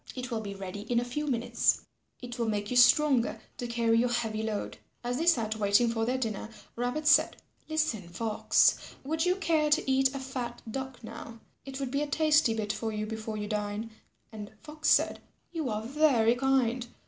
It 0.15 0.31
will 0.31 0.41
be 0.41 0.55
ready 0.55 0.81
in 0.89 0.99
a 0.99 1.05
few 1.05 1.27
minutes. 1.27 1.81
It 2.23 2.39
will 2.39 2.47
make 2.49 2.71
you 2.71 2.75
stronger 2.75 3.39
to 3.57 3.67
carry 3.67 3.99
your 3.99 4.09
heavy 4.09 4.41
load." 4.41 4.79
As 5.03 5.17
they 5.19 5.27
sat 5.27 5.57
waiting 5.57 5.89
for 5.91 6.05
their 6.05 6.17
dinner, 6.17 6.49
Rabbit 6.75 7.05
said, 7.05 7.37
"Listen, 7.69 8.09
Fox. 8.09 8.79
Would 9.03 9.27
you 9.27 9.35
care 9.35 9.69
to 9.69 9.87
eat 9.91 10.15
a 10.15 10.19
fat 10.19 10.59
Duck 10.71 11.03
now? 11.03 11.39
It 11.65 11.79
would 11.79 11.91
be 11.91 12.01
a 12.01 12.07
tasty 12.07 12.55
bit 12.55 12.73
for 12.73 12.91
you 12.91 13.05
before 13.05 13.37
you 13.37 13.47
dine." 13.47 13.91
And 14.31 14.49
Fox 14.63 14.89
said, 14.89 15.19
"You 15.51 15.69
are 15.69 15.83
very 15.83 16.33
kind. 16.33 16.87